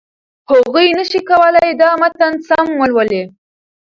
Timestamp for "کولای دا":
1.29-1.89